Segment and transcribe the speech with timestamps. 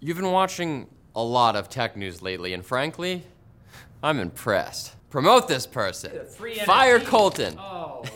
[0.00, 0.86] You've been watching
[1.16, 3.24] a lot of tech news lately, and frankly,
[4.02, 4.94] I'm impressed.
[5.10, 6.12] Promote this person.
[6.64, 7.56] Fire Colton.
[7.58, 8.04] Oh.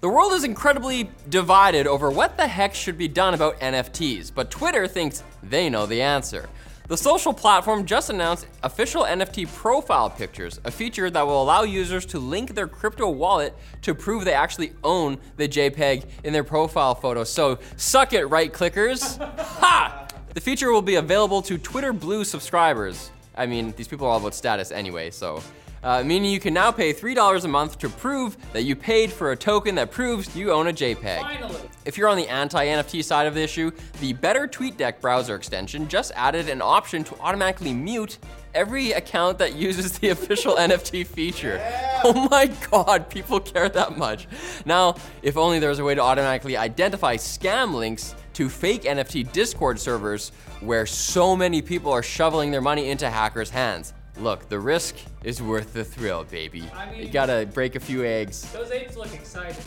[0.00, 4.48] The world is incredibly divided over what the heck should be done about NFTs, but
[4.48, 6.48] Twitter thinks they know the answer.
[6.86, 12.06] The social platform just announced official NFT profile pictures, a feature that will allow users
[12.06, 16.94] to link their crypto wallet to prove they actually own the JPEG in their profile
[16.94, 17.24] photo.
[17.24, 19.18] So suck it, right clickers.
[19.58, 19.97] ha!
[20.38, 23.10] The feature will be available to Twitter Blue subscribers.
[23.34, 25.42] I mean, these people are all about status anyway, so.
[25.82, 29.32] Uh, meaning you can now pay $3 a month to prove that you paid for
[29.32, 31.22] a token that proves you own a JPEG.
[31.22, 31.60] Finally.
[31.84, 36.12] If you're on the anti-NFT side of the issue, the Better TweetDeck browser extension just
[36.14, 38.18] added an option to automatically mute
[38.54, 41.60] every account that uses the official NFT feature.
[42.04, 44.28] Oh my god, people care that much.
[44.64, 49.32] Now, if only there was a way to automatically identify scam links to fake NFT
[49.32, 53.94] Discord servers where so many people are shoveling their money into hackers' hands.
[54.16, 54.94] Look, the risk
[55.24, 56.62] is worth the thrill, baby.
[56.72, 58.42] I mean- you gotta break a few eggs.
[58.52, 59.64] Those apes look excited.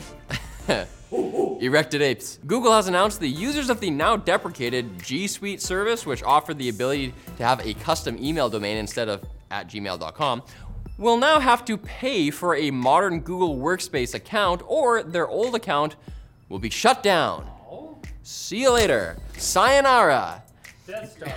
[1.61, 2.39] Erected apes.
[2.47, 6.69] Google has announced the users of the now deprecated G Suite service, which offered the
[6.69, 10.43] ability to have a custom email domain instead of at gmail.com,
[10.97, 15.97] will now have to pay for a modern Google Workspace account or their old account
[16.47, 17.50] will be shut down.
[18.23, 19.17] See you later.
[19.37, 20.43] Sayonara.
[20.85, 21.33] Death Star.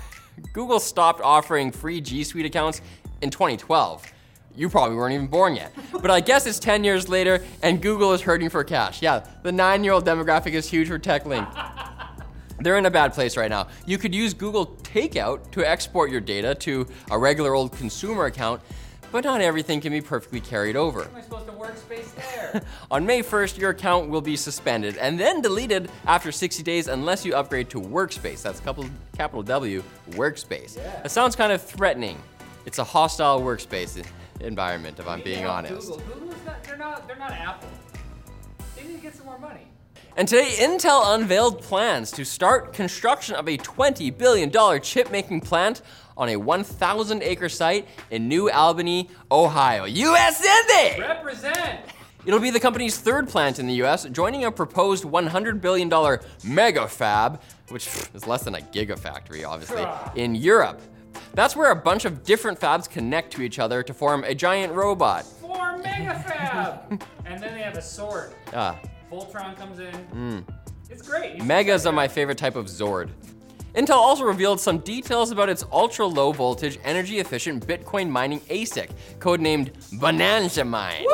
[0.52, 2.80] Google stopped offering free G Suite accounts
[3.22, 4.12] in 2012.
[4.54, 5.72] You probably weren't even born yet.
[5.92, 9.02] But I guess it's 10 years later and Google is hurting for cash.
[9.02, 11.54] Yeah, the nine year old demographic is huge for TechLinked.
[12.60, 13.68] They're in a bad place right now.
[13.86, 18.60] You could use Google Takeout to export your data to a regular old consumer account,
[19.12, 21.04] but not everything can be perfectly carried over.
[21.04, 22.08] Am I supposed to workspace?
[22.90, 27.24] On May 1st, your account will be suspended and then deleted after 60 days unless
[27.24, 28.42] you upgrade to Workspace.
[28.42, 30.76] That's couple, capital W, Workspace.
[30.76, 31.02] Yeah.
[31.04, 32.20] It sounds kind of threatening.
[32.66, 34.04] It's a hostile workspace
[34.40, 35.88] environment, if I'm being know, honest.
[35.88, 35.98] Google.
[36.00, 36.64] Google's not.
[36.64, 37.06] They're not.
[37.06, 37.68] They're not Apple.
[38.76, 39.66] They need to get some more money.
[40.16, 45.80] And today, Intel unveiled plans to start construction of a $20 billion chip making plant
[46.16, 49.84] on a 1,000 acre site in New Albany, Ohio.
[49.84, 50.98] USA!
[50.98, 51.80] Represent.
[52.28, 55.88] It'll be the company's third plant in the US, joining a proposed $100 billion
[56.44, 57.40] mega fab,
[57.70, 59.86] which is less than a gigafactory, obviously,
[60.22, 60.78] in Europe.
[61.32, 64.74] That's where a bunch of different fabs connect to each other to form a giant
[64.74, 65.24] robot.
[65.24, 67.00] Four megafab.
[67.24, 68.34] and then they have a sword.
[68.52, 68.78] Ah,
[69.10, 70.44] Voltron comes in.
[70.90, 71.42] It's great.
[71.42, 73.08] Megas are my favorite type of Zord.
[73.74, 78.90] Intel also revealed some details about its ultra low voltage, energy efficient Bitcoin mining ASIC,
[79.18, 81.04] codenamed Bonanza Mine.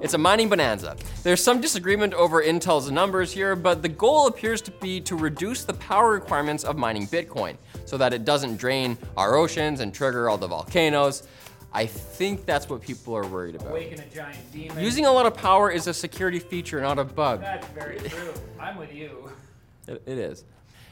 [0.00, 0.96] It's a mining bonanza.
[1.22, 5.64] There's some disagreement over Intel's numbers here, but the goal appears to be to reduce
[5.64, 10.30] the power requirements of mining Bitcoin so that it doesn't drain our oceans and trigger
[10.30, 11.24] all the volcanoes.
[11.72, 13.72] I think that's what people are worried about.
[13.72, 14.82] Awaken a giant demon.
[14.82, 17.42] Using a lot of power is a security feature, not a bug.
[17.42, 18.32] That's very true.
[18.58, 19.30] I'm with you.
[19.86, 20.44] It, it is.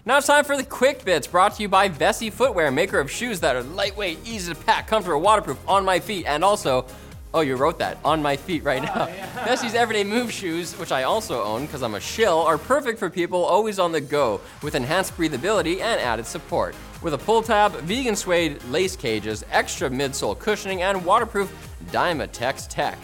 [0.05, 3.11] Now it's time for the quick bits brought to you by Vessi Footwear, maker of
[3.11, 6.87] shoes that are lightweight, easy to pack, comfortable, waterproof, on my feet, and also,
[7.35, 9.07] oh, you wrote that, on my feet right now.
[9.09, 9.47] yeah.
[9.47, 13.11] Vessi's everyday move shoes, which I also own because I'm a shill, are perfect for
[13.11, 16.75] people always on the go with enhanced breathability and added support.
[17.03, 21.53] With a pull tab, vegan suede lace cages, extra midsole cushioning, and waterproof
[21.91, 22.99] Dymatex tech.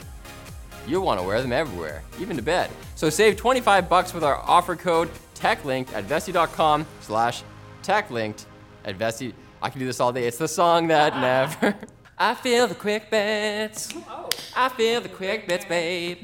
[0.86, 2.70] You'll want to wear them everywhere, even to bed.
[2.94, 7.42] So save 25 bucks with our offer code TechLinked at Vessi.com slash
[7.82, 8.44] TechLinked
[8.84, 9.32] at Vessi.
[9.62, 10.26] I can do this all day.
[10.26, 11.16] It's the song that
[11.62, 11.74] never.
[12.18, 13.92] I feel the quick bits.
[14.08, 16.18] Oh, I feel the quick bits, babe.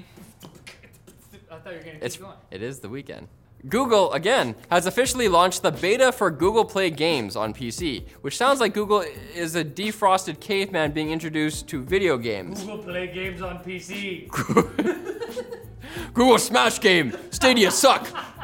[1.51, 2.37] I thought you were gonna keep It's going.
[2.51, 3.29] it is the weekend.
[3.69, 8.59] Google again has officially launched the beta for Google Play Games on PC, which sounds
[8.61, 12.61] like Google is a defrosted caveman being introduced to video games.
[12.63, 14.29] Google Play games on PC.
[16.15, 18.09] Google Smash Game, Stadia suck.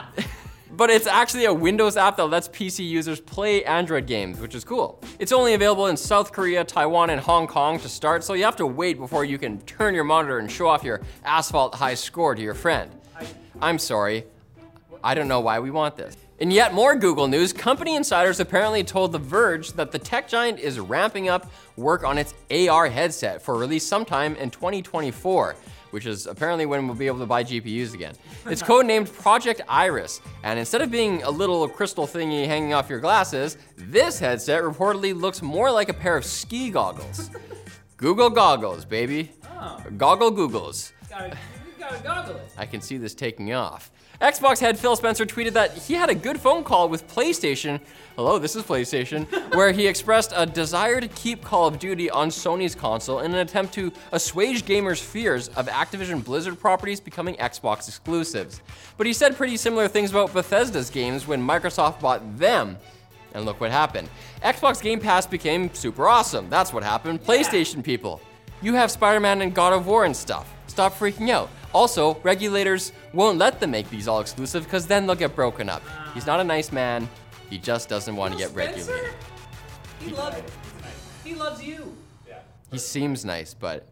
[0.77, 4.63] but it's actually a Windows app that lets PC users play Android games, which is
[4.63, 5.03] cool.
[5.19, 8.57] It's only available in South Korea, Taiwan, and Hong Kong to start, so you have
[8.57, 12.35] to wait before you can turn your monitor and show off your asphalt high score
[12.35, 12.91] to your friend.
[13.63, 14.25] I'm sorry,
[15.03, 16.17] I don't know why we want this.
[16.39, 20.59] In yet more Google news, company insiders apparently told The Verge that the tech giant
[20.59, 25.57] is ramping up work on its AR headset for release sometime in 2024,
[25.91, 28.15] which is apparently when we'll be able to buy GPUs again.
[28.47, 33.01] It's codenamed Project Iris, and instead of being a little crystal thingy hanging off your
[33.01, 37.31] glasses, this headset reportedly looks more like a pair of ski goggles.
[37.97, 39.33] Google goggles, baby.
[39.59, 39.83] Oh.
[39.97, 40.93] Goggle Googles.
[41.87, 42.53] Gotta, you gotta goggle it.
[42.57, 43.93] I can see this taking off.
[44.21, 47.81] Xbox head Phil Spencer tweeted that he had a good phone call with PlayStation.
[48.17, 52.31] Hello, this is PlayStation, where he expressed a desire to keep Call of Duty on
[52.31, 57.87] Sony's console in an attempt to assuage gamers' fears of Activision Blizzard properties becoming Xbox
[57.87, 58.63] exclusives.
[58.97, 62.79] But he said pretty similar things about Bethesda's games when Microsoft bought them.
[63.35, 64.09] And look what happened.
[64.43, 66.51] Xbox Game Pass became super awesome.
[66.51, 67.23] That's what happened.
[67.23, 68.21] PlayStation people,
[68.61, 70.53] you have Spider Man and God of War and stuff.
[70.67, 71.49] Stop freaking out.
[71.75, 75.83] Also, regulators won't let them make these all exclusive because then they'll get broken up.
[76.15, 77.09] He's not a nice man.
[77.51, 78.93] He just doesn't want to get Spencer?
[78.93, 79.15] regulated.
[80.01, 80.37] He loves.
[81.25, 81.95] He loves you.
[82.29, 82.39] Yeah.
[82.71, 83.87] He seems nice, but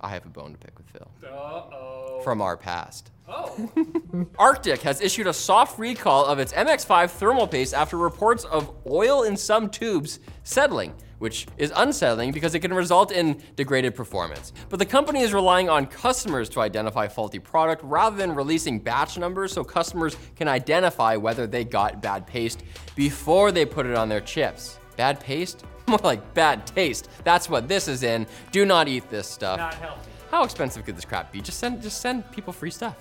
[0.00, 1.30] I have a bone to pick with Phil Uh
[1.74, 2.20] oh.
[2.24, 3.10] from our past.
[3.28, 3.70] Oh.
[4.38, 9.24] Arctic has issued a soft recall of its MX5 thermal paste after reports of oil
[9.24, 14.52] in some tubes settling, which is unsettling because it can result in degraded performance.
[14.68, 19.18] But the company is relying on customers to identify faulty product rather than releasing batch
[19.18, 22.62] numbers so customers can identify whether they got bad paste
[22.94, 24.78] before they put it on their chips.
[24.96, 25.64] Bad paste?
[25.86, 27.08] More like bad taste.
[27.22, 28.26] That's what this is in.
[28.50, 29.58] Do not eat this stuff.
[29.58, 30.10] Not healthy.
[30.30, 31.40] How expensive could this crap be?
[31.40, 32.96] Just send just send people free stuff.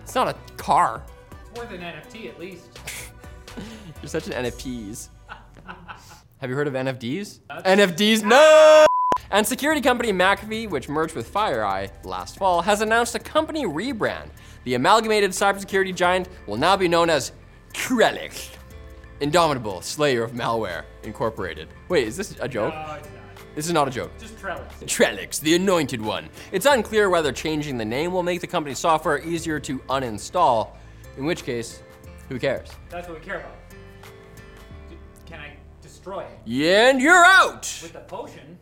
[0.00, 1.02] It's not a car.
[1.50, 2.66] It's worth an NFT at least.
[4.02, 5.08] You're such an NFTs.
[6.44, 7.40] Have you heard of NFDs?
[7.48, 8.22] NFDs?
[8.22, 8.84] No!
[9.30, 14.28] And security company McAfee, which merged with FireEye last fall, has announced a company rebrand.
[14.64, 17.32] The amalgamated cybersecurity giant will now be known as
[17.72, 18.50] Trellix.
[19.20, 21.68] Indomitable Slayer of Malware Incorporated.
[21.88, 22.74] Wait, is this a joke?
[22.74, 23.54] No, it's not.
[23.54, 24.12] This is not a joke.
[24.18, 24.70] Just trellis.
[24.82, 26.28] Trellix, the anointed one.
[26.52, 30.72] It's unclear whether changing the name will make the company's software easier to uninstall,
[31.16, 31.82] in which case,
[32.28, 32.68] who cares?
[32.90, 33.63] That's what we care about.
[36.04, 37.78] D- Can I destroy it and you're out!
[37.82, 38.58] with the potion?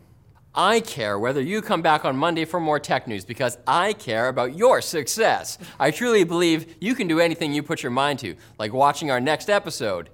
[0.55, 4.27] I care whether you come back on Monday for more tech news because I care
[4.27, 5.57] about your success.
[5.79, 9.19] I truly believe you can do anything you put your mind to, like watching our
[9.19, 10.09] next episode.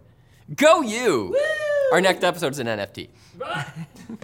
[0.56, 1.38] Go you!
[1.92, 3.10] Our next episode is an NFT.